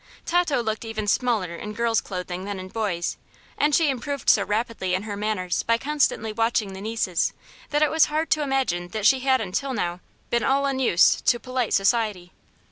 Tato 0.25 0.63
looked 0.63 0.83
even 0.83 1.05
smaller 1.05 1.55
in 1.55 1.73
girls' 1.73 2.01
clothing 2.01 2.43
than 2.43 2.59
in 2.59 2.69
boys', 2.69 3.17
and 3.55 3.75
she 3.75 3.87
improved 3.91 4.31
so 4.31 4.41
rapidly 4.43 4.95
in 4.95 5.03
her 5.03 5.15
manners 5.15 5.61
by 5.61 5.77
constantly 5.77 6.33
watching 6.33 6.73
the 6.73 6.81
nieces 6.81 7.33
that 7.69 7.83
it 7.83 7.91
was 7.91 8.05
hard 8.05 8.31
to 8.31 8.41
imagine 8.41 8.89
she 9.03 9.19
had 9.19 9.39
until 9.39 9.75
now 9.75 9.99
been 10.31 10.43
all 10.43 10.65
unused 10.65 11.25
to 11.27 11.39
polite 11.39 11.73
society. 11.75 12.33